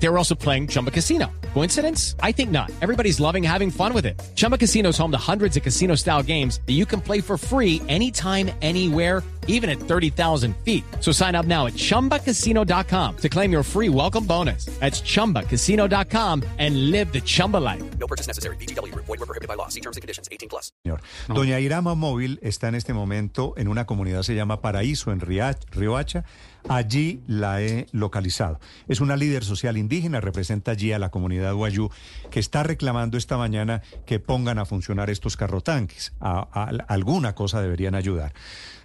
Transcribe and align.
They 0.00 0.08
were 0.08 0.16
also 0.18 0.34
playing 0.36 0.68
Chumba 0.68 0.90
Casino. 0.90 1.26
Coincidence? 1.54 2.14
I 2.22 2.30
think 2.32 2.50
not. 2.50 2.70
Everybody's 2.82 3.18
loving 3.20 3.42
having 3.42 3.70
fun 3.70 3.92
with 3.94 4.06
it. 4.06 4.20
Chumba 4.36 4.56
Casino 4.58 4.90
is 4.90 4.98
home 4.98 5.10
to 5.10 5.18
hundreds 5.18 5.56
of 5.56 5.62
casino 5.64 5.96
style 5.96 6.22
games 6.22 6.60
that 6.66 6.74
you 6.74 6.86
can 6.86 7.00
play 7.00 7.20
for 7.20 7.36
free 7.36 7.82
anytime, 7.88 8.50
anywhere, 8.62 9.22
even 9.48 9.68
at 9.70 9.78
30,000 9.80 10.54
feet. 10.64 10.84
So 11.00 11.10
sign 11.10 11.34
up 11.34 11.46
now 11.46 11.66
at 11.66 11.72
chumbacasino.com 11.74 13.16
to 13.16 13.28
claim 13.28 13.50
your 13.50 13.62
free 13.64 13.88
welcome 13.88 14.24
bonus. 14.24 14.66
That's 14.78 15.00
chumbacasino.com 15.02 16.42
and 16.58 16.90
live 16.92 17.12
the 17.12 17.20
Chumba 17.20 17.56
life. 17.56 17.82
No 17.98 18.06
purchase 18.06 18.26
necessary. 18.28 18.56
BGW. 18.56 18.94
Void 18.94 19.08
were 19.08 19.26
prohibited 19.26 19.48
by 19.48 19.54
law. 19.54 19.68
See 19.68 19.80
terms 19.80 19.96
and 19.96 20.02
conditions. 20.02 20.28
18 20.30 20.48
plus. 20.48 20.70
Señor. 20.86 21.00
Doña 21.28 21.60
Irama 21.60 21.94
Móvil 21.96 22.38
está 22.42 22.68
en 22.68 22.74
este 22.76 22.92
momento 22.92 23.54
en 23.56 23.68
una 23.68 23.84
comunidad, 23.86 24.22
se 24.22 24.34
llama 24.36 24.60
Paraíso, 24.60 25.10
en 25.12 25.20
Riach- 25.20 25.64
Riohacha. 25.72 26.24
Allí 26.68 27.22
la 27.26 27.62
he 27.62 27.86
localizado. 27.92 28.60
Es 28.88 29.00
una 29.00 29.16
líder 29.16 29.42
social 29.44 29.76
indígena, 29.78 30.20
representa 30.20 30.72
allí 30.72 30.92
a 30.92 30.98
la 30.98 31.10
comunidad 31.10 31.54
Guayú, 31.54 31.90
que 32.30 32.40
está 32.40 32.62
reclamando 32.62 33.16
esta 33.16 33.38
mañana 33.38 33.82
que 34.06 34.20
pongan 34.20 34.58
a 34.58 34.64
funcionar 34.66 35.08
estos 35.08 35.36
carrotanques. 35.36 36.12
A, 36.20 36.40
a- 36.52 36.64
alguna 36.88 37.34
cosa 37.34 37.62
deberían 37.62 37.94
ayudar. 37.94 38.34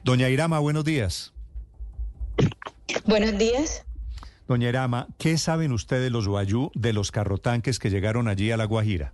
Doña 0.03 0.29
Irama, 0.29 0.59
buenos 0.59 0.85
días. 0.85 1.33
Buenos 3.05 3.37
días. 3.37 3.85
Doña 4.47 4.69
Irama, 4.69 5.07
¿qué 5.17 5.37
saben 5.37 5.71
ustedes 5.71 6.11
los 6.11 6.27
Guayú 6.27 6.71
de 6.75 6.93
los 6.93 7.11
carrotanques 7.11 7.79
que 7.79 7.89
llegaron 7.89 8.27
allí 8.27 8.51
a 8.51 8.57
La 8.57 8.65
Guajira? 8.65 9.13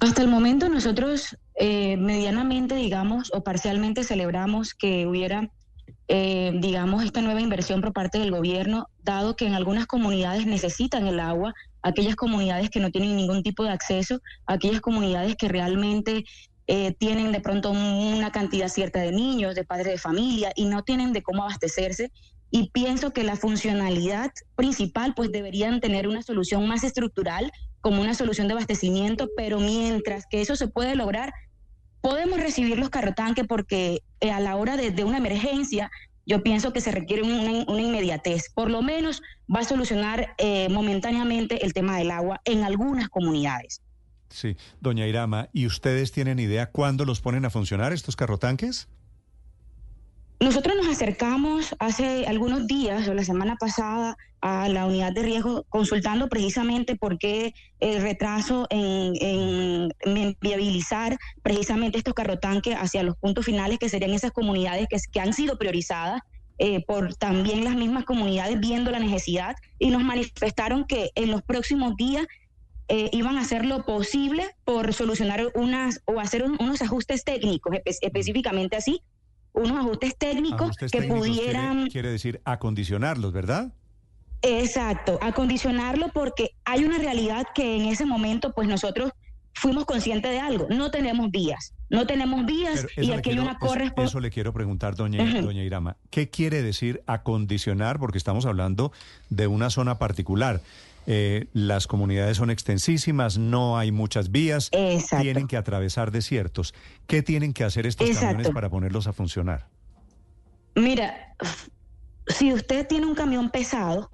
Hasta 0.00 0.22
el 0.22 0.28
momento 0.28 0.68
nosotros 0.68 1.36
eh, 1.54 1.96
medianamente, 1.96 2.74
digamos, 2.74 3.30
o 3.34 3.44
parcialmente 3.44 4.02
celebramos 4.04 4.74
que 4.74 5.06
hubiera, 5.06 5.50
eh, 6.08 6.52
digamos, 6.60 7.04
esta 7.04 7.22
nueva 7.22 7.40
inversión 7.40 7.80
por 7.80 7.92
parte 7.92 8.18
del 8.18 8.30
gobierno, 8.30 8.88
dado 9.02 9.36
que 9.36 9.46
en 9.46 9.54
algunas 9.54 9.86
comunidades 9.86 10.46
necesitan 10.46 11.06
el 11.06 11.20
agua, 11.20 11.54
aquellas 11.82 12.16
comunidades 12.16 12.70
que 12.70 12.80
no 12.80 12.90
tienen 12.90 13.16
ningún 13.16 13.42
tipo 13.42 13.64
de 13.64 13.70
acceso, 13.70 14.20
aquellas 14.46 14.80
comunidades 14.80 15.36
que 15.36 15.48
realmente 15.48 16.24
eh, 16.66 16.94
tienen 16.98 17.32
de 17.32 17.40
pronto 17.40 17.70
una 17.70 18.30
cantidad 18.30 18.68
cierta 18.68 19.00
de 19.00 19.12
niños, 19.12 19.54
de 19.54 19.64
padres 19.64 19.86
de 19.86 19.98
familia 19.98 20.52
y 20.54 20.66
no 20.66 20.82
tienen 20.82 21.12
de 21.12 21.22
cómo 21.22 21.42
abastecerse. 21.42 22.12
Y 22.50 22.70
pienso 22.70 23.12
que 23.12 23.24
la 23.24 23.36
funcionalidad 23.36 24.30
principal, 24.54 25.14
pues 25.14 25.32
deberían 25.32 25.80
tener 25.80 26.06
una 26.06 26.22
solución 26.22 26.68
más 26.68 26.84
estructural, 26.84 27.50
como 27.80 28.02
una 28.02 28.14
solución 28.14 28.46
de 28.46 28.52
abastecimiento, 28.52 29.28
pero 29.36 29.58
mientras 29.58 30.26
que 30.30 30.40
eso 30.40 30.54
se 30.54 30.68
puede 30.68 30.94
lograr, 30.94 31.32
podemos 32.02 32.38
recibir 32.38 32.78
los 32.78 32.90
carrotanques 32.90 33.46
porque 33.46 34.02
eh, 34.20 34.30
a 34.30 34.40
la 34.40 34.56
hora 34.56 34.76
de, 34.76 35.04
una 35.04 35.16
emergencia, 35.16 35.90
yo 36.26 36.42
pienso 36.42 36.72
que 36.74 36.82
se 36.82 36.90
requiere 36.90 37.22
una, 37.22 37.64
una 37.66 37.80
inmediatez. 37.80 38.50
Por 38.52 38.70
lo 38.70 38.82
menos 38.82 39.22
va 39.52 39.60
a 39.60 39.64
solucionar 39.64 40.34
eh, 40.36 40.68
momentáneamente 40.68 41.64
el 41.64 41.72
tema 41.72 41.96
del 41.96 42.10
agua 42.10 42.42
en 42.44 42.64
algunas 42.64 43.08
comunidades. 43.08 43.80
Sí, 44.28 44.56
doña 44.80 45.06
Irama, 45.06 45.48
¿y 45.52 45.66
ustedes 45.66 46.10
tienen 46.10 46.38
idea 46.38 46.70
cuándo 46.70 47.04
los 47.04 47.20
ponen 47.20 47.44
a 47.44 47.50
funcionar 47.50 47.92
estos 47.92 48.16
carrotanques? 48.16 48.88
Nosotros 50.42 50.74
nos 50.76 50.88
acercamos 50.88 51.72
hace 51.78 52.26
algunos 52.26 52.66
días 52.66 53.06
o 53.06 53.14
la 53.14 53.22
semana 53.22 53.54
pasada 53.54 54.16
a 54.40 54.68
la 54.68 54.86
unidad 54.86 55.12
de 55.12 55.22
riesgo 55.22 55.64
consultando 55.68 56.28
precisamente 56.28 56.96
por 56.96 57.16
qué 57.16 57.54
el 57.78 58.02
retraso 58.02 58.66
en, 58.70 59.88
viabilizar 60.40 61.16
precisamente 61.44 61.98
estos 61.98 62.14
carrotanques 62.14 62.74
hacia 62.74 63.04
los 63.04 63.14
puntos 63.18 63.44
finales 63.46 63.78
que 63.78 63.88
serían 63.88 64.10
esas 64.14 64.32
comunidades 64.32 64.88
que, 65.12 65.20
han 65.20 65.32
sido 65.32 65.58
priorizadas 65.58 66.20
eh, 66.58 66.84
por 66.88 67.14
también 67.14 67.62
las 67.62 67.76
mismas 67.76 68.04
comunidades 68.04 68.58
viendo 68.58 68.90
la 68.90 68.98
necesidad 68.98 69.54
y 69.78 69.90
nos 69.90 70.02
manifestaron 70.02 70.86
que 70.88 71.10
en 71.14 71.30
los 71.30 71.42
próximos 71.44 71.94
días 71.96 72.26
eh, 72.88 73.10
iban 73.12 73.38
a 73.38 73.42
hacer 73.42 73.64
lo 73.64 73.84
posible 73.84 74.50
por 74.64 74.92
solucionar 74.92 75.52
unas 75.54 76.00
o 76.04 76.18
hacer 76.18 76.42
un- 76.42 76.56
unos 76.60 76.82
ajustes 76.82 77.22
técnicos, 77.22 77.72
espe- 77.74 77.96
específicamente 78.00 78.74
así, 78.76 79.02
unos 79.54 79.78
ajustes 79.78 80.16
técnicos 80.16 80.60
Ajustes 80.62 80.90
que 80.90 80.98
técnicos 81.00 81.28
pudieran, 81.28 81.88
Quiere, 81.88 82.10
decir 82.10 82.40
acondicionarlos, 82.44 83.32
¿verdad? 83.32 83.72
exacto, 84.42 85.18
acondicionarlo 85.22 86.08
porque 86.12 86.50
hay 86.64 86.84
una 86.84 86.98
realidad 86.98 87.46
que 87.54 87.76
en 87.76 87.82
ese 87.86 88.04
momento 88.04 88.52
pues 88.52 88.66
nosotros 88.68 89.12
fuimos 89.54 89.84
conscientes 89.84 90.30
de 90.32 90.40
algo, 90.40 90.66
no 90.70 90.90
tenemos 90.90 91.30
vías, 91.30 91.74
no 91.90 92.06
tenemos 92.06 92.44
vías 92.46 92.86
y 92.96 93.12
aquí 93.12 93.30
hay 93.30 93.38
una 93.38 93.50
eso- 93.52 93.60
correspondencia. 93.60 94.04
Eso 94.04 94.20
le 94.20 94.30
quiero 94.30 94.52
preguntar, 94.52 94.96
doña, 94.96 95.22
doña 95.42 95.62
Irama. 95.62 95.96
¿Qué 96.10 96.30
quiere 96.30 96.62
decir 96.62 97.02
acondicionar? 97.06 97.98
Porque 98.00 98.18
estamos 98.18 98.46
hablando 98.46 98.92
de 99.30 99.46
una 99.46 99.70
zona 99.70 99.98
particular. 99.98 100.60
Eh, 101.06 101.48
las 101.52 101.86
comunidades 101.86 102.36
son 102.36 102.50
extensísimas, 102.50 103.38
no 103.38 103.76
hay 103.76 103.90
muchas 103.90 104.30
vías, 104.30 104.68
Exacto. 104.72 105.22
tienen 105.22 105.48
que 105.48 105.56
atravesar 105.56 106.12
desiertos. 106.12 106.74
¿Qué 107.06 107.22
tienen 107.22 107.52
que 107.52 107.64
hacer 107.64 107.86
estos 107.86 108.08
Exacto. 108.08 108.26
camiones 108.28 108.52
para 108.52 108.70
ponerlos 108.70 109.06
a 109.06 109.12
funcionar? 109.12 109.68
Mira, 110.74 111.34
si 112.26 112.52
usted 112.52 112.86
tiene 112.86 113.06
un 113.06 113.14
camión 113.14 113.50
pesado, 113.50 114.10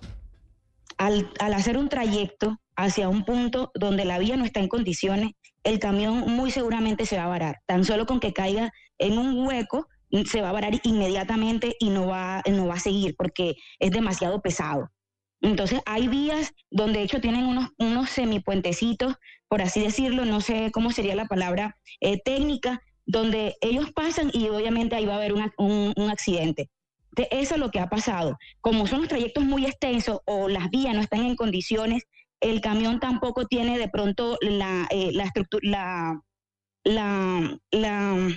al, 0.96 1.30
al 1.38 1.54
hacer 1.54 1.78
un 1.78 1.88
trayecto 1.88 2.58
hacia 2.74 3.08
un 3.08 3.24
punto 3.24 3.70
donde 3.74 4.04
la 4.04 4.18
vía 4.18 4.36
no 4.36 4.44
está 4.44 4.60
en 4.60 4.68
condiciones, 4.68 5.32
el 5.64 5.78
camión 5.78 6.20
muy 6.20 6.50
seguramente 6.50 7.06
se 7.06 7.16
va 7.16 7.24
a 7.24 7.28
varar. 7.28 7.56
Tan 7.66 7.84
solo 7.84 8.06
con 8.06 8.20
que 8.20 8.32
caiga 8.32 8.72
en 8.98 9.18
un 9.18 9.46
hueco, 9.46 9.88
se 10.26 10.40
va 10.40 10.50
a 10.50 10.52
varar 10.52 10.80
inmediatamente 10.82 11.76
y 11.78 11.90
no 11.90 12.06
va, 12.06 12.42
no 12.50 12.66
va 12.66 12.74
a 12.74 12.80
seguir 12.80 13.14
porque 13.16 13.56
es 13.78 13.90
demasiado 13.90 14.40
pesado. 14.40 14.90
Entonces 15.40 15.80
hay 15.86 16.08
vías 16.08 16.52
donde 16.70 16.98
de 16.98 17.04
hecho 17.04 17.20
tienen 17.20 17.46
unos, 17.46 17.70
unos 17.78 18.10
semipuentecitos, 18.10 19.16
por 19.48 19.62
así 19.62 19.80
decirlo, 19.80 20.24
no 20.24 20.40
sé 20.40 20.70
cómo 20.72 20.90
sería 20.90 21.14
la 21.14 21.26
palabra 21.26 21.76
eh, 22.00 22.20
técnica, 22.22 22.82
donde 23.06 23.56
ellos 23.60 23.90
pasan 23.92 24.30
y 24.32 24.48
obviamente 24.48 24.96
ahí 24.96 25.06
va 25.06 25.14
a 25.14 25.16
haber 25.16 25.32
un, 25.32 25.92
un 25.96 26.10
accidente. 26.10 26.68
De 27.12 27.28
eso 27.30 27.54
es 27.54 27.60
lo 27.60 27.70
que 27.70 27.80
ha 27.80 27.88
pasado. 27.88 28.36
Como 28.60 28.86
son 28.86 29.00
los 29.00 29.08
trayectos 29.08 29.44
muy 29.44 29.64
extensos 29.64 30.20
o 30.26 30.48
las 30.48 30.70
vías 30.70 30.94
no 30.94 31.00
están 31.00 31.24
en 31.24 31.36
condiciones, 31.36 32.04
el 32.40 32.60
camión 32.60 33.00
tampoco 33.00 33.46
tiene 33.46 33.78
de 33.78 33.88
pronto 33.88 34.38
la, 34.40 34.86
eh, 34.90 35.10
la 35.12 35.24
estructura, 35.24 35.62
la, 35.64 36.22
la, 36.84 37.58
la, 37.70 38.28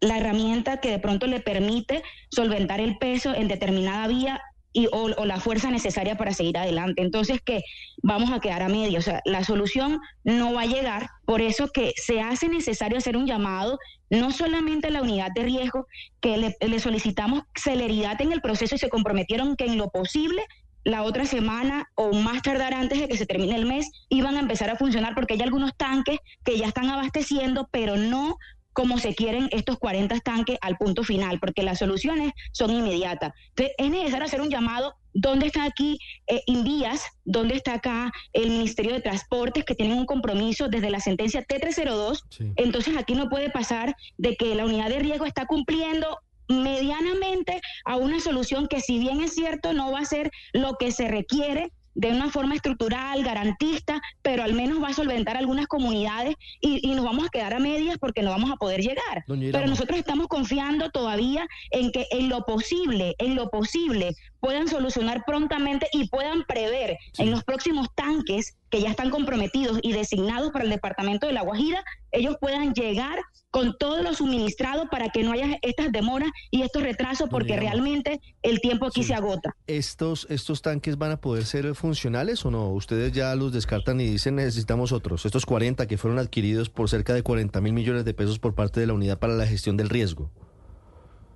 la 0.00 0.18
herramienta 0.18 0.80
que 0.80 0.90
de 0.90 0.98
pronto 0.98 1.26
le 1.26 1.40
permite 1.40 2.02
solventar 2.30 2.80
el 2.80 2.98
peso 2.98 3.34
en 3.34 3.48
determinada 3.48 4.06
vía 4.06 4.40
y, 4.72 4.86
o, 4.86 5.10
o 5.16 5.24
la 5.24 5.40
fuerza 5.40 5.70
necesaria 5.70 6.16
para 6.16 6.32
seguir 6.32 6.58
adelante. 6.58 7.02
Entonces, 7.02 7.40
que 7.40 7.62
vamos 8.02 8.30
a 8.30 8.40
quedar 8.40 8.62
a 8.62 8.68
medio. 8.68 8.98
O 8.98 9.02
sea, 9.02 9.20
la 9.24 9.44
solución 9.44 10.00
no 10.24 10.52
va 10.54 10.62
a 10.62 10.66
llegar. 10.66 11.08
Por 11.24 11.40
eso 11.40 11.68
que 11.68 11.92
se 11.96 12.20
hace 12.20 12.48
necesario 12.48 12.98
hacer 12.98 13.16
un 13.16 13.26
llamado, 13.26 13.78
no 14.10 14.30
solamente 14.30 14.88
a 14.88 14.90
la 14.90 15.02
unidad 15.02 15.30
de 15.34 15.42
riesgo, 15.42 15.86
que 16.20 16.36
le, 16.36 16.56
le 16.60 16.78
solicitamos 16.80 17.42
celeridad 17.54 18.20
en 18.20 18.32
el 18.32 18.40
proceso 18.40 18.74
y 18.74 18.78
se 18.78 18.88
comprometieron 18.88 19.56
que 19.56 19.66
en 19.66 19.78
lo 19.78 19.90
posible 19.90 20.42
la 20.84 21.02
otra 21.02 21.26
semana 21.26 21.88
o 21.94 22.12
más 22.12 22.42
tardar 22.42 22.74
antes 22.74 23.00
de 23.00 23.08
que 23.08 23.16
se 23.16 23.26
termine 23.26 23.54
el 23.54 23.66
mes 23.66 23.88
iban 24.08 24.36
a 24.36 24.40
empezar 24.40 24.68
a 24.68 24.76
funcionar 24.76 25.14
porque 25.14 25.34
hay 25.34 25.42
algunos 25.42 25.76
tanques 25.76 26.18
que 26.44 26.58
ya 26.58 26.66
están 26.66 26.88
abasteciendo, 26.90 27.68
pero 27.70 27.96
no 27.96 28.36
como 28.72 28.98
se 28.98 29.14
quieren 29.14 29.48
estos 29.52 29.78
40 29.78 30.20
tanques 30.20 30.58
al 30.60 30.76
punto 30.76 31.04
final, 31.04 31.38
porque 31.40 31.62
las 31.62 31.78
soluciones 31.78 32.32
son 32.52 32.70
inmediatas. 32.70 33.32
Entonces, 33.50 33.74
es 33.78 33.90
necesario 33.90 34.24
hacer 34.24 34.40
un 34.40 34.50
llamado. 34.50 34.94
¿Dónde 35.14 35.46
está 35.46 35.64
aquí 35.64 35.98
eh, 36.26 36.42
Invías? 36.46 37.04
¿Dónde 37.24 37.56
está 37.56 37.74
acá 37.74 38.10
el 38.32 38.50
Ministerio 38.50 38.94
de 38.94 39.00
Transportes 39.00 39.64
que 39.64 39.74
tienen 39.74 39.98
un 39.98 40.06
compromiso 40.06 40.68
desde 40.68 40.88
la 40.88 41.00
sentencia 41.00 41.46
T302? 41.46 42.52
Entonces 42.56 42.96
aquí 42.96 43.14
no 43.14 43.28
puede 43.28 43.50
pasar 43.50 43.94
de 44.16 44.36
que 44.36 44.54
la 44.54 44.64
unidad 44.64 44.88
de 44.88 45.00
riesgo 45.00 45.26
está 45.26 45.46
cumpliendo 45.46 46.18
medianamente 46.48 47.60
a 47.84 47.96
una 47.96 48.20
solución 48.20 48.68
que 48.68 48.80
si 48.80 48.98
bien 48.98 49.20
es 49.20 49.34
cierto 49.34 49.72
no 49.72 49.92
va 49.92 50.00
a 50.00 50.04
ser 50.04 50.30
lo 50.52 50.76
que 50.78 50.92
se 50.92 51.08
requiere 51.08 51.72
de 51.94 52.10
una 52.10 52.30
forma 52.30 52.54
estructural, 52.54 53.22
garantista, 53.22 54.00
pero 54.22 54.42
al 54.42 54.54
menos 54.54 54.82
va 54.82 54.88
a 54.88 54.94
solventar 54.94 55.36
algunas 55.36 55.66
comunidades 55.66 56.36
y, 56.60 56.86
y 56.88 56.94
nos 56.94 57.04
vamos 57.04 57.26
a 57.26 57.30
quedar 57.30 57.54
a 57.54 57.58
medias 57.58 57.98
porque 57.98 58.22
no 58.22 58.30
vamos 58.30 58.50
a 58.50 58.56
poder 58.56 58.80
llegar. 58.80 59.24
Pero 59.26 59.66
nosotros 59.66 59.98
estamos 59.98 60.28
confiando 60.28 60.90
todavía 60.90 61.46
en 61.70 61.92
que 61.92 62.06
en 62.10 62.28
lo 62.28 62.44
posible, 62.44 63.14
en 63.18 63.34
lo 63.34 63.50
posible, 63.50 64.14
puedan 64.40 64.68
solucionar 64.68 65.24
prontamente 65.24 65.88
y 65.92 66.08
puedan 66.08 66.44
prever 66.44 66.98
en 67.18 67.30
los 67.30 67.44
próximos 67.44 67.88
tanques 67.94 68.56
que 68.70 68.80
ya 68.80 68.90
están 68.90 69.10
comprometidos 69.10 69.78
y 69.82 69.92
designados 69.92 70.50
para 70.50 70.64
el 70.64 70.70
departamento 70.70 71.26
de 71.26 71.34
La 71.34 71.42
Guajira, 71.42 71.84
ellos 72.12 72.36
puedan 72.40 72.74
llegar 72.74 73.18
con 73.50 73.76
todo 73.76 74.02
lo 74.02 74.14
suministrado 74.14 74.88
para 74.88 75.10
que 75.10 75.22
no 75.22 75.32
haya 75.32 75.58
estas 75.62 75.92
demoras 75.92 76.30
y 76.50 76.62
estos 76.62 76.82
retrasos, 76.82 77.28
porque 77.28 77.56
realmente 77.56 78.20
el 78.42 78.60
tiempo 78.60 78.86
aquí 78.86 79.02
se 79.02 79.14
agota. 79.14 79.56
¿Estos, 79.66 80.26
¿Estos 80.30 80.62
tanques 80.62 80.96
van 80.96 81.12
a 81.12 81.20
poder 81.20 81.44
ser 81.44 81.74
funcionales 81.74 82.44
o 82.46 82.50
no? 82.50 82.70
Ustedes 82.70 83.12
ya 83.12 83.34
los 83.34 83.52
descartan 83.52 84.00
y 84.00 84.06
dicen 84.06 84.36
necesitamos 84.36 84.92
otros. 84.92 85.26
Estos 85.26 85.44
40 85.44 85.86
que 85.86 85.98
fueron 85.98 86.18
adquiridos 86.18 86.70
por 86.70 86.88
cerca 86.88 87.12
de 87.12 87.22
40 87.22 87.60
mil 87.60 87.72
millones 87.72 88.04
de 88.04 88.14
pesos 88.14 88.38
por 88.38 88.54
parte 88.54 88.80
de 88.80 88.86
la 88.86 88.94
Unidad 88.94 89.18
para 89.18 89.34
la 89.34 89.46
Gestión 89.46 89.76
del 89.76 89.88
Riesgo. 89.88 90.30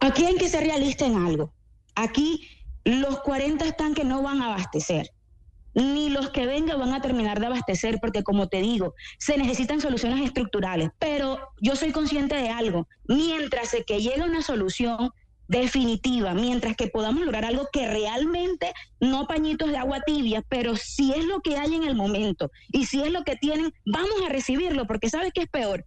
Aquí 0.00 0.24
hay 0.24 0.36
que 0.36 0.48
ser 0.48 0.64
realista 0.64 1.06
en 1.06 1.16
algo. 1.16 1.52
Aquí 1.94 2.48
los 2.84 3.20
40 3.20 3.72
tanques 3.72 4.04
no 4.04 4.22
van 4.22 4.40
a 4.40 4.46
abastecer 4.46 5.10
ni 5.76 6.08
los 6.08 6.30
que 6.30 6.46
vengan 6.46 6.80
van 6.80 6.94
a 6.94 7.02
terminar 7.02 7.38
de 7.38 7.46
abastecer, 7.46 7.98
porque 8.00 8.22
como 8.22 8.48
te 8.48 8.62
digo, 8.62 8.94
se 9.18 9.36
necesitan 9.36 9.82
soluciones 9.82 10.24
estructurales. 10.24 10.88
Pero 10.98 11.38
yo 11.60 11.76
soy 11.76 11.92
consciente 11.92 12.34
de 12.34 12.48
algo, 12.48 12.88
mientras 13.06 13.76
que 13.86 14.00
llegue 14.00 14.22
una 14.22 14.40
solución 14.40 15.10
definitiva, 15.48 16.32
mientras 16.32 16.76
que 16.76 16.88
podamos 16.88 17.26
lograr 17.26 17.44
algo 17.44 17.68
que 17.70 17.86
realmente 17.86 18.72
no 19.00 19.26
pañitos 19.26 19.68
de 19.68 19.76
agua 19.76 20.00
tibia, 20.00 20.42
pero 20.48 20.76
si 20.76 21.12
es 21.12 21.26
lo 21.26 21.40
que 21.40 21.58
hay 21.58 21.74
en 21.74 21.84
el 21.84 21.94
momento 21.94 22.50
y 22.72 22.86
si 22.86 23.02
es 23.02 23.12
lo 23.12 23.22
que 23.22 23.36
tienen, 23.36 23.72
vamos 23.84 24.16
a 24.26 24.30
recibirlo, 24.30 24.86
porque 24.86 25.10
¿sabes 25.10 25.32
qué 25.34 25.42
es 25.42 25.48
peor? 25.48 25.84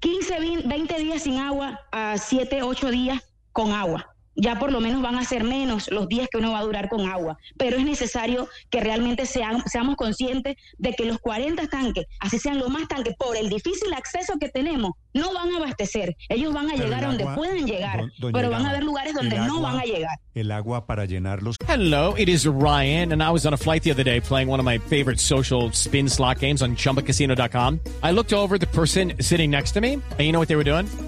15, 0.00 0.64
20 0.64 0.98
días 0.98 1.22
sin 1.22 1.36
agua 1.36 1.80
a 1.92 2.16
7, 2.16 2.62
8 2.62 2.90
días 2.90 3.22
con 3.52 3.72
agua 3.72 4.15
ya 4.36 4.58
por 4.58 4.70
lo 4.70 4.80
menos 4.80 5.02
van 5.02 5.16
a 5.16 5.24
ser 5.24 5.44
menos 5.44 5.90
los 5.90 6.08
días 6.08 6.28
que 6.30 6.38
uno 6.38 6.52
va 6.52 6.60
a 6.60 6.64
durar 6.64 6.88
con 6.88 7.08
agua, 7.08 7.38
pero 7.56 7.76
es 7.76 7.84
necesario 7.84 8.48
que 8.70 8.80
realmente 8.80 9.26
seamos 9.26 9.96
conscientes 9.96 10.56
de 10.78 10.92
que 10.92 11.04
los 11.04 11.18
40 11.18 11.66
tanques, 11.68 12.06
así 12.20 12.38
sean 12.38 12.58
los 12.58 12.68
más 12.68 12.86
tanques, 12.88 13.14
por 13.16 13.36
el 13.36 13.48
difícil 13.48 13.92
acceso 13.94 14.34
que 14.38 14.48
tenemos, 14.48 14.92
no 15.14 15.32
van 15.32 15.52
a 15.52 15.56
abastecer. 15.56 16.16
Ellos 16.28 16.52
van 16.52 16.70
a 16.70 16.74
llegar 16.74 17.04
a 17.04 17.08
donde 17.08 17.24
pueden 17.34 17.66
llegar, 17.66 18.04
pero 18.32 18.50
van 18.50 18.66
a 18.66 18.70
haber 18.70 18.84
lugares 18.84 19.14
donde 19.14 19.38
no 19.38 19.60
van 19.60 19.78
a 19.80 19.84
llegar. 19.84 20.18
El 20.34 20.52
agua 20.52 20.86
para 20.86 21.06
llenarlos. 21.06 21.56
Hello, 21.66 22.14
it 22.18 22.28
is 22.28 22.46
Ryan, 22.46 23.12
and 23.12 23.22
I 23.22 23.30
was 23.30 23.46
on 23.46 23.54
a 23.54 23.56
flight 23.56 23.82
the 23.82 23.90
other 23.90 24.04
day 24.04 24.20
playing 24.20 24.48
one 24.48 24.60
of 24.60 24.66
my 24.66 24.78
favorite 24.78 25.18
social 25.18 25.70
spin 25.72 26.08
slot 26.08 26.40
games 26.40 26.60
on 26.60 26.76
chumbacasino.com. 26.76 27.80
I 28.02 28.12
looked 28.12 28.34
over 28.34 28.58
the 28.58 28.66
person 28.66 29.14
sitting 29.20 29.50
next 29.50 29.72
to 29.72 29.80
me, 29.80 29.94
and 29.94 30.20
you 30.20 30.32
know 30.32 30.38
what 30.38 30.48
they 30.48 30.56
were 30.56 30.64
doing? 30.64 30.86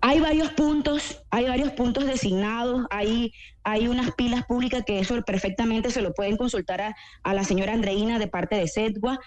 Hay 0.00 0.20
varios 0.20 0.50
puntos, 0.52 1.22
hay 1.30 1.46
varios 1.46 1.72
puntos 1.72 2.04
designados, 2.06 2.86
hay, 2.90 3.32
hay 3.62 3.88
unas 3.88 4.12
pilas 4.12 4.44
públicas 4.44 4.82
que 4.84 4.98
eso 4.98 5.20
perfectamente 5.22 5.90
se 5.90 6.02
lo 6.02 6.12
pueden 6.12 6.36
consultar 6.36 6.80
a, 6.80 6.96
a 7.22 7.34
la 7.34 7.44
señora 7.44 7.72
Andreina 7.72 8.18
de 8.18 8.26
parte 8.26 8.56
de 8.56 8.68
SEDGUA, 8.68 9.20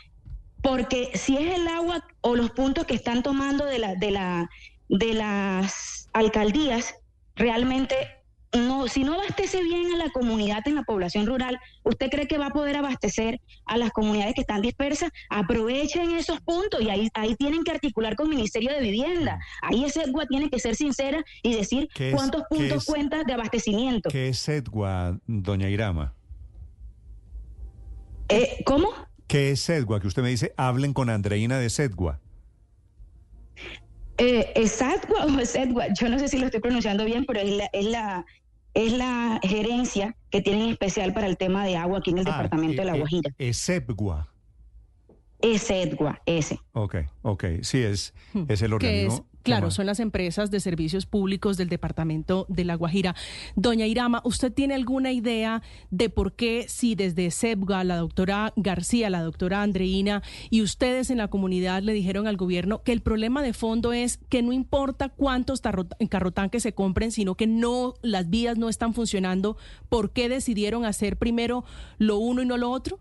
porque 0.62 1.12
si 1.16 1.38
es 1.38 1.56
el 1.56 1.68
agua 1.68 2.06
o 2.22 2.36
los 2.36 2.52
puntos 2.52 2.86
que 2.86 2.96
están 2.96 3.24
tomando 3.24 3.66
de, 3.66 3.80
la, 3.80 3.96
de, 3.96 4.12
la, 4.12 4.50
de 4.90 5.14
las 5.14 6.10
alcaldías, 6.14 6.96
realmente 7.36 7.96
no, 8.54 8.88
si 8.88 9.04
no 9.04 9.14
abastece 9.14 9.64
bien 9.64 9.92
a 9.94 9.98
la 9.98 10.10
comunidad 10.12 10.62
en 10.66 10.76
la 10.76 10.84
población 10.84 11.26
rural, 11.26 11.60
¿usted 11.84 12.10
cree 12.10 12.28
que 12.28 12.38
va 12.38 12.48
a 12.48 12.50
poder 12.52 12.76
abastecer 12.76 13.42
a 13.66 13.78
las 13.78 13.92
comunidades 13.92 14.36
que 14.36 14.42
están 14.42 14.62
dispersas? 14.62 15.12
Aprovechen 15.30 16.12
esos 16.16 16.40
puntos 16.42 16.82
y 16.82 16.90
ahí, 16.90 17.10
ahí 17.16 17.36
tienen 17.36 17.64
que 17.64 17.72
articular 17.72 18.16
con 18.16 18.28
el 18.28 18.36
Ministerio 18.36 18.72
de 18.72 18.82
Vivienda. 18.82 19.40
Ahí 19.62 19.90
SEDGUA 19.90 20.28
tiene 20.28 20.50
que 20.50 20.60
ser 20.60 20.76
sincera 20.76 21.24
y 21.42 21.56
decir 21.56 21.90
cuántos 22.12 22.44
puntos 22.50 22.86
cuenta 22.86 23.24
de 23.24 23.34
abastecimiento. 23.34 24.10
¿Qué 24.10 24.30
es 24.30 24.40
SEDGUA, 24.40 25.20
doña 25.26 25.70
Irama? 25.70 26.14
Eh, 28.30 28.64
¿Cómo? 28.66 28.90
¿Qué 29.28 29.52
es 29.52 29.62
SEDGUA? 29.62 30.00
Que 30.00 30.08
usted 30.08 30.22
me 30.22 30.30
dice, 30.30 30.54
hablen 30.58 30.94
con 30.94 31.10
Andreina 31.10 31.58
de 31.58 31.70
SEDGUA. 31.70 32.20
Eh, 34.18 34.52
¿Es 34.56 34.74
SEDGUA 34.74 35.26
o 35.26 35.46
SEDGUA? 35.46 35.88
Yo 36.00 36.08
no 36.08 36.20
sé 36.20 36.28
si 36.28 36.38
lo 36.38 36.46
estoy 36.46 36.62
pronunciando 36.62 37.04
bien, 37.04 37.26
pero 37.26 37.40
es 37.40 37.50
la, 37.50 37.70
es 37.74 37.86
la, 37.86 38.26
es 38.74 38.94
la 38.94 39.40
gerencia 39.44 40.16
que 40.30 40.42
tienen 40.42 40.70
especial 40.70 41.14
para 41.14 41.28
el 41.28 41.38
tema 41.38 41.66
de 41.66 41.78
agua 41.78 42.00
aquí 42.00 42.12
en 42.12 42.20
el 42.20 42.28
Ah, 42.28 42.32
departamento 42.32 42.82
de 42.82 42.86
La 42.86 42.94
eh, 42.94 42.96
eh, 42.96 43.00
Guajira. 43.00 43.32
Es 43.38 43.58
SEDGUA. 43.58 44.28
Es 45.42 45.70
EDGUA, 45.70 46.22
ese. 46.26 46.60
Ok, 46.72 46.96
ok. 47.22 47.44
Sí, 47.62 47.80
es, 47.84 48.14
es 48.48 48.62
el 48.62 48.74
organismo. 48.74 49.26
Claro, 49.44 49.72
son 49.72 49.86
las 49.86 50.00
empresas 50.00 50.52
de 50.52 50.60
servicios 50.60 51.06
públicos 51.06 51.58
del 51.58 51.70
departamento 51.70 52.46
de 52.50 52.66
La 52.66 52.76
Guajira. 52.76 53.16
Doña 53.56 53.86
Irama, 53.86 54.22
¿usted 54.24 54.52
tiene 54.52 54.74
alguna 54.74 55.12
idea 55.12 55.62
de 55.92 56.10
por 56.10 56.34
qué 56.34 56.66
si 56.68 56.96
desde 56.96 57.30
SEBGA, 57.32 57.84
la 57.84 57.98
doctora 57.98 58.54
García, 58.56 59.10
la 59.10 59.22
doctora 59.22 59.62
Andreina 59.62 60.24
y 60.50 60.62
ustedes 60.62 61.10
en 61.10 61.18
la 61.18 61.28
comunidad 61.28 61.84
le 61.84 61.94
dijeron 61.94 62.28
al 62.28 62.38
gobierno 62.38 62.84
que 62.84 62.94
el 62.94 63.02
problema 63.02 63.42
de 63.42 63.54
fondo 63.54 63.94
es 63.94 64.18
que 64.30 64.42
no 64.42 64.54
importa 64.54 65.10
cuántos 65.10 65.62
carrotanques 65.62 66.64
se 66.64 66.74
compren, 66.74 67.12
sino 67.12 67.36
que 67.36 67.48
no 67.48 67.94
las 68.02 68.30
vías 68.30 68.58
no 68.58 68.70
están 68.70 68.94
funcionando, 68.94 69.58
¿por 69.90 70.12
qué 70.12 70.30
decidieron 70.30 70.86
hacer 70.86 71.18
primero 71.18 71.64
lo 71.98 72.18
uno 72.18 72.42
y 72.42 72.46
no 72.46 72.58
lo 72.58 72.72
otro? 72.72 73.00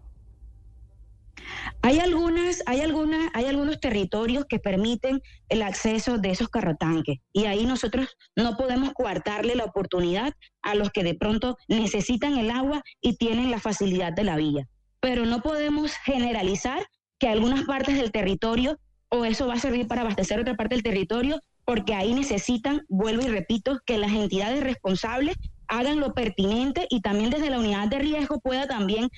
Hay 1.83 1.99
algunas, 1.99 2.63
hay 2.67 2.81
algunas, 2.81 3.31
hay 3.35 3.47
algunos 3.47 3.81
territorios 3.81 4.45
que 4.49 4.59
permiten 4.59 5.21
el 5.49 5.63
acceso 5.63 6.19
de 6.19 6.31
esos 6.31 6.49
carrotanques 6.49 7.19
y 7.33 7.47
ahí 7.47 7.67
nosotros 7.67 8.17
no 8.37 8.57
podemos 8.57 8.93
coartarle 8.93 9.55
la 9.55 9.65
oportunidad 9.65 10.33
a 10.63 10.75
los 10.75 10.91
que 10.91 11.03
de 11.03 11.15
pronto 11.15 11.57
necesitan 11.69 12.39
el 12.39 12.51
agua 12.51 12.83
y 13.01 13.17
tienen 13.17 13.51
la 13.51 13.59
facilidad 13.59 14.13
de 14.13 14.25
la 14.25 14.37
vía. 14.37 14.69
Pero 15.01 15.27
no 15.27 15.41
podemos 15.43 15.93
generalizar 16.05 16.87
que 17.19 17.29
algunas 17.29 17.65
partes 17.65 17.97
del 17.97 18.13
territorio 18.13 18.79
o 19.09 19.25
eso 19.25 19.47
va 19.47 19.55
a 19.55 19.59
servir 19.59 19.87
para 19.87 20.03
abastecer 20.03 20.41
otra 20.41 20.55
parte 20.55 20.75
del 20.75 20.83
territorio 20.83 21.41
porque 21.65 21.95
ahí 21.95 22.15
necesitan, 22.15 22.83
vuelvo 22.89 23.23
y 23.23 23.29
repito, 23.29 23.81
que 23.87 23.99
las 23.99 24.13
entidades 24.13 24.63
responsables 24.63 25.37
hagan 25.69 26.01
lo 26.01 26.13
pertinente 26.13 26.87
y 26.91 27.01
también 27.01 27.31
desde 27.31 27.51
la 27.51 27.59
unidad 27.59 27.89
de 27.89 27.99
riesgo 27.99 28.41
pueda 28.41 28.67
también 28.67 29.09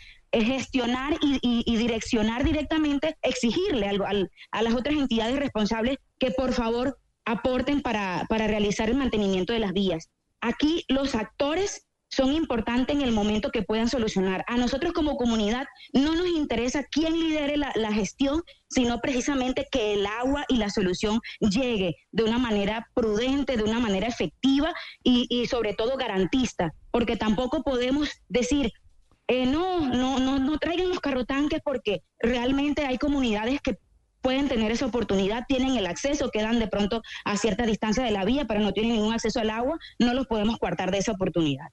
gestionar 0.42 1.14
y, 1.20 1.38
y- 1.42 1.62
y 1.66 1.76
direccionar 1.76 2.44
directamente, 2.44 3.16
exigirle 3.22 3.88
algo 3.88 4.06
al- 4.06 4.30
a 4.50 4.62
las 4.62 4.74
otras 4.74 4.96
entidades 4.96 5.36
responsables 5.38 5.98
que 6.18 6.30
por 6.30 6.52
favor 6.52 6.98
aporten 7.24 7.80
para, 7.82 8.26
para 8.28 8.46
realizar 8.46 8.88
el 8.90 8.96
mantenimiento 8.96 9.52
de 9.52 9.58
las 9.60 9.72
vías. 9.72 10.08
Aquí 10.40 10.84
los 10.88 11.14
actores 11.14 11.86
son 12.10 12.32
importantes 12.32 12.94
en 12.94 13.02
el 13.02 13.10
momento 13.10 13.50
que 13.50 13.62
puedan 13.62 13.88
solucionar. 13.88 14.44
A 14.46 14.56
nosotros 14.56 14.92
como 14.92 15.16
comunidad 15.16 15.66
no 15.92 16.14
nos 16.14 16.28
interesa 16.28 16.84
quién 16.88 17.18
lidere 17.18 17.56
la, 17.56 17.72
la 17.74 17.92
gestión, 17.92 18.42
sino 18.68 19.00
precisamente 19.00 19.66
que 19.72 19.94
el 19.94 20.06
agua 20.06 20.44
y 20.48 20.58
la 20.58 20.70
solución 20.70 21.20
llegue 21.40 21.96
de 22.12 22.22
una 22.22 22.38
manera 22.38 22.86
prudente, 22.94 23.56
de 23.56 23.64
una 23.64 23.80
manera 23.80 24.06
efectiva 24.06 24.72
y, 25.02 25.26
y 25.28 25.46
sobre 25.46 25.74
todo 25.74 25.96
garantista, 25.96 26.72
porque 26.92 27.16
tampoco 27.16 27.62
podemos 27.64 28.10
decir, 28.28 28.70
eh, 29.26 29.46
no, 29.46 29.80
no, 29.80 30.18
no, 30.18 30.38
no 30.38 30.58
traigan 30.58 30.88
los 30.88 31.00
carrotanques 31.00 31.60
porque 31.64 32.02
realmente 32.18 32.84
hay 32.84 32.98
comunidades 32.98 33.60
que 33.60 33.78
pueden 34.20 34.48
tener 34.48 34.72
esa 34.72 34.86
oportunidad, 34.86 35.44
tienen 35.46 35.76
el 35.76 35.86
acceso, 35.86 36.30
quedan 36.30 36.58
de 36.58 36.66
pronto 36.66 37.02
a 37.26 37.36
cierta 37.36 37.66
distancia 37.66 38.02
de 38.02 38.10
la 38.10 38.24
vía, 38.24 38.46
pero 38.46 38.60
no 38.60 38.72
tienen 38.72 38.94
ningún 38.94 39.12
acceso 39.12 39.40
al 39.40 39.50
agua, 39.50 39.78
no 39.98 40.14
los 40.14 40.26
podemos 40.26 40.58
coartar 40.58 40.90
de 40.90 40.98
esa 40.98 41.12
oportunidad. 41.12 41.68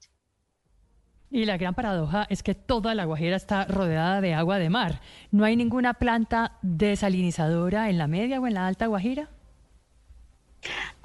Y 1.29 1.46
la 1.46 1.58
gran 1.58 1.74
paradoja 1.74 2.27
es 2.29 2.43
que 2.43 2.53
toda 2.53 2.93
la 2.93 3.05
Guajira 3.05 3.38
está 3.38 3.63
rodeada 3.63 4.20
de 4.20 4.34
agua 4.34 4.60
de 4.60 4.70
mar. 4.70 5.00
¿No 5.31 5.46
hay 5.46 5.55
ninguna 5.55 5.93
planta 5.93 6.58
desalinizadora 6.62 7.89
en 7.89 7.98
la 7.98 8.08
media 8.08 8.41
o 8.41 8.48
en 8.48 8.55
la 8.55 8.67
alta 8.67 8.88
Guajira? 8.88 9.29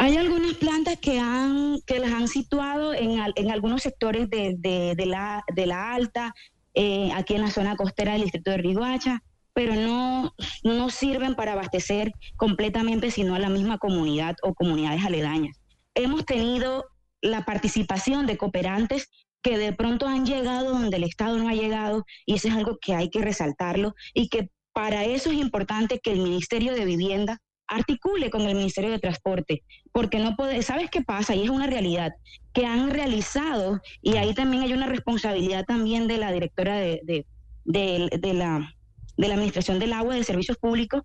Hay 0.06 0.16
algunas 0.18 0.54
plantas 0.54 0.98
que 1.00 1.18
han 1.18 1.80
que 1.84 1.98
las 1.98 2.12
han 2.12 2.28
situado 2.28 2.94
en, 2.94 3.18
en 3.34 3.50
algunos 3.50 3.82
sectores 3.82 4.30
de, 4.30 4.54
de- 4.56 4.94
de 4.94 5.04
la, 5.04 5.42
de 5.52 5.66
la 5.66 5.94
alta, 5.94 6.32
eh, 6.74 7.10
aquí 7.12 7.34
en 7.34 7.40
la 7.40 7.50
zona 7.50 7.74
costera 7.74 8.12
del 8.12 8.22
distrito 8.22 8.52
de 8.52 8.58
Riguacha, 8.58 9.24
pero 9.52 9.74
no, 9.74 10.32
no 10.62 10.90
sirven 10.90 11.34
para 11.34 11.54
abastecer 11.54 12.12
completamente, 12.36 13.10
sino 13.10 13.34
a 13.34 13.40
la 13.40 13.48
misma 13.48 13.78
comunidad 13.78 14.36
o 14.44 14.54
comunidades 14.54 15.04
aledañas. 15.04 15.56
Hemos 15.96 16.24
tenido 16.24 16.84
la 17.20 17.44
participación 17.44 18.28
de 18.28 18.36
cooperantes 18.36 19.08
que 19.42 19.58
de 19.58 19.72
pronto 19.72 20.06
han 20.06 20.24
llegado 20.24 20.70
donde 20.70 20.98
el 20.98 21.04
Estado 21.04 21.36
no 21.36 21.48
ha 21.48 21.54
llegado, 21.54 22.04
y 22.26 22.34
eso 22.34 22.46
es 22.46 22.54
algo 22.54 22.78
que 22.80 22.94
hay 22.94 23.10
que 23.10 23.22
resaltarlo 23.22 23.96
y 24.14 24.28
que 24.28 24.50
para 24.72 25.04
eso 25.04 25.32
es 25.32 25.36
importante 25.38 25.98
que 25.98 26.12
el 26.12 26.20
Ministerio 26.20 26.74
de 26.74 26.84
Vivienda 26.84 27.40
articule 27.68 28.30
con 28.30 28.42
el 28.42 28.54
Ministerio 28.54 28.90
de 28.90 28.98
Transporte, 28.98 29.62
porque 29.92 30.18
no 30.18 30.36
puede, 30.36 30.62
¿sabes 30.62 30.90
qué 30.90 31.02
pasa? 31.02 31.34
Y 31.34 31.44
es 31.44 31.50
una 31.50 31.66
realidad, 31.66 32.12
que 32.52 32.66
han 32.66 32.90
realizado, 32.90 33.80
y 34.02 34.16
ahí 34.16 34.34
también 34.34 34.62
hay 34.62 34.72
una 34.72 34.86
responsabilidad 34.86 35.64
también 35.64 36.06
de 36.08 36.18
la 36.18 36.32
directora 36.32 36.76
de, 36.76 37.00
de, 37.04 37.26
de, 37.64 38.34
la, 38.34 38.74
de 39.16 39.28
la 39.28 39.34
Administración 39.34 39.78
del 39.78 39.92
Agua 39.92 40.14
y 40.14 40.18
de 40.18 40.24
Servicios 40.24 40.58
Públicos, 40.58 41.02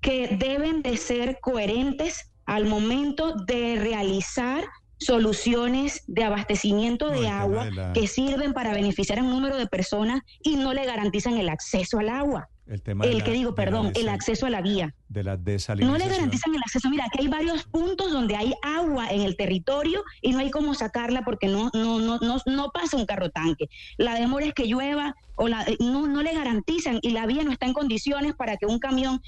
que 0.00 0.36
deben 0.38 0.82
de 0.82 0.96
ser 0.96 1.38
coherentes 1.40 2.30
al 2.44 2.66
momento 2.66 3.34
de 3.46 3.76
realizar 3.76 4.64
soluciones 4.98 6.04
de 6.06 6.24
abastecimiento 6.24 7.08
de 7.08 7.28
agua 7.28 7.68
que 7.94 8.06
sirven 8.06 8.52
para 8.52 8.72
beneficiar 8.72 9.18
a 9.18 9.22
un 9.22 9.30
número 9.30 9.56
de 9.56 9.66
personas 9.66 10.22
y 10.42 10.56
no 10.56 10.72
le 10.72 10.84
garantizan 10.84 11.36
el 11.36 11.48
acceso 11.48 11.98
al 11.98 12.08
agua. 12.08 12.48
El, 12.66 12.80
tema 12.80 13.04
el 13.04 13.22
que 13.22 13.32
digo, 13.32 13.54
perdón, 13.54 13.92
el 13.94 14.08
acceso 14.08 14.46
a 14.46 14.50
la 14.50 14.62
vía. 14.62 14.94
De 15.08 15.22
la 15.22 15.36
desalinización. 15.36 15.98
No 15.98 15.98
le 15.98 16.10
garantizan 16.10 16.54
el 16.54 16.60
acceso. 16.62 16.88
Mira, 16.88 17.04
aquí 17.04 17.18
hay 17.20 17.28
varios 17.28 17.64
puntos 17.64 18.10
donde 18.10 18.36
hay 18.36 18.54
agua 18.62 19.10
en 19.10 19.20
el 19.20 19.36
territorio 19.36 20.02
y 20.22 20.32
no 20.32 20.38
hay 20.38 20.50
cómo 20.50 20.74
sacarla 20.74 21.22
porque 21.22 21.48
no, 21.48 21.70
no, 21.74 21.98
no, 21.98 22.18
no, 22.20 22.38
no 22.46 22.70
pasa 22.72 22.96
un 22.96 23.04
carro 23.04 23.30
tanque. 23.30 23.68
La 23.98 24.14
demora 24.14 24.46
es 24.46 24.54
que 24.54 24.66
llueva 24.66 25.14
o 25.36 25.48
la, 25.48 25.66
no, 25.78 26.06
no 26.06 26.22
le 26.22 26.32
garantizan 26.32 27.00
y 27.02 27.10
la 27.10 27.26
vía 27.26 27.44
no 27.44 27.52
está 27.52 27.66
en 27.66 27.74
condiciones 27.74 28.34
para 28.34 28.56
que 28.56 28.66
un 28.66 28.78
camión 28.78 29.20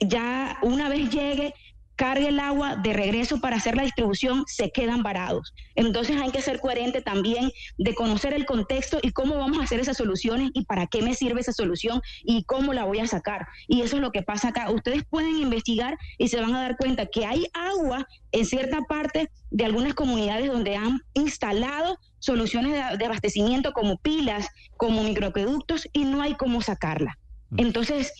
ya 0.00 0.58
una 0.62 0.88
vez 0.88 1.10
llegue 1.10 1.54
cargue 1.96 2.28
el 2.28 2.38
agua 2.38 2.76
de 2.76 2.92
regreso 2.92 3.40
para 3.40 3.56
hacer 3.56 3.74
la 3.74 3.82
distribución, 3.82 4.44
se 4.46 4.70
quedan 4.70 5.02
varados. 5.02 5.54
Entonces 5.74 6.20
hay 6.20 6.30
que 6.30 6.42
ser 6.42 6.60
coherente 6.60 7.00
también 7.00 7.50
de 7.78 7.94
conocer 7.94 8.34
el 8.34 8.44
contexto 8.44 8.98
y 9.02 9.10
cómo 9.12 9.36
vamos 9.38 9.58
a 9.58 9.64
hacer 9.64 9.80
esas 9.80 9.96
soluciones 9.96 10.50
y 10.52 10.64
para 10.64 10.86
qué 10.86 11.02
me 11.02 11.14
sirve 11.14 11.40
esa 11.40 11.52
solución 11.52 12.02
y 12.22 12.44
cómo 12.44 12.74
la 12.74 12.84
voy 12.84 13.00
a 13.00 13.06
sacar. 13.06 13.48
Y 13.66 13.80
eso 13.80 13.96
es 13.96 14.02
lo 14.02 14.12
que 14.12 14.22
pasa 14.22 14.48
acá. 14.48 14.70
Ustedes 14.70 15.04
pueden 15.08 15.38
investigar 15.38 15.98
y 16.18 16.28
se 16.28 16.40
van 16.40 16.54
a 16.54 16.60
dar 16.60 16.76
cuenta 16.76 17.06
que 17.06 17.24
hay 17.24 17.46
agua 17.54 18.06
en 18.30 18.44
cierta 18.44 18.82
parte 18.82 19.30
de 19.50 19.64
algunas 19.64 19.94
comunidades 19.94 20.52
donde 20.52 20.76
han 20.76 21.00
instalado 21.14 21.98
soluciones 22.18 22.72
de, 22.98 23.06
abastecimiento 23.06 23.72
como 23.72 23.96
pilas, 23.98 24.48
como 24.76 25.02
microaqueductos 25.02 25.88
y 25.94 26.04
no 26.04 26.20
hay 26.20 26.34
cómo 26.34 26.60
sacarla. 26.60 27.18
Mm. 27.50 27.60
Entonces, 27.60 28.12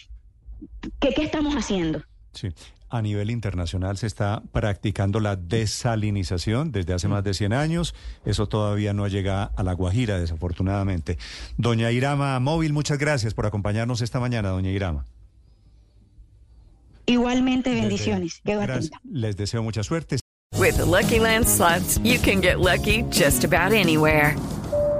¿qué, 0.99 1.11
qué 1.11 1.23
estamos 1.25 1.55
haciendo? 1.57 2.03
Sí 2.33 2.49
a 2.89 3.03
nivel 3.03 3.31
internacional 3.31 3.97
se 3.97 4.07
está 4.07 4.43
practicando 4.53 5.21
la 5.21 5.37
desalinización 5.37 6.73
desde 6.73 6.95
hace 6.95 7.09
más 7.09 7.25
de 7.25 7.35
100 7.35 7.53
años. 7.53 7.95
Eso 8.25 8.49
todavía 8.49 8.93
no 8.93 9.09
llega 9.09 9.45
a 9.45 9.63
La 9.63 9.73
Guajira, 9.73 10.19
desafortunadamente. 10.19 11.19
Doña 11.57 11.91
Irama 11.91 12.39
Móvil, 12.41 12.73
muchas 12.73 12.99
gracias 12.99 13.35
por 13.35 13.47
acompañarnos 13.47 14.01
esta 14.01 14.21
mañana, 14.21 14.51
doña 14.51 14.71
Irama. 14.71 15.05
Igualmente, 17.07 17.73
bendiciones. 17.73 18.43
Les 19.05 19.37
deseo 19.37 19.63
mucha 19.63 19.83
suerte. 19.83 20.19
With 20.59 20.79
Lucky 20.79 21.21
Land 21.21 21.47
slots, 21.47 21.99
you 22.03 22.19
can 22.19 22.41
get 22.41 22.61
lucky 22.61 23.03
just 23.11 23.45
about 23.45 23.73
anywhere. 23.73 24.37